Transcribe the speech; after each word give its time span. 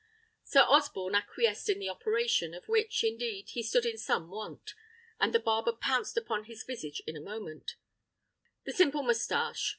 Sir 0.43 0.61
Osborne 0.61 1.13
acquiesced 1.13 1.69
in 1.69 1.77
the 1.77 1.87
operation, 1.87 2.55
of 2.55 2.67
which, 2.67 3.03
indeed, 3.03 3.49
he 3.49 3.61
stood 3.61 3.85
in 3.85 3.99
some 3.99 4.31
want; 4.31 4.73
and 5.19 5.31
the 5.31 5.39
barber 5.39 5.73
pounced 5.73 6.17
upon 6.17 6.45
his 6.45 6.63
visage 6.63 7.03
in 7.05 7.15
a 7.15 7.21
moment. 7.21 7.75
"The 8.63 8.73
simple 8.73 9.03
moustache, 9.03 9.29
I 9.29 9.29
see: 9.29 9.35
the 9.35 9.43
simple 9.45 9.47
moustache!" 9.53 9.69